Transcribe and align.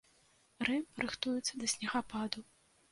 Рым 0.69 0.87
рыхтуецца 1.03 1.53
да 1.63 1.71
снегападу. 1.77 2.39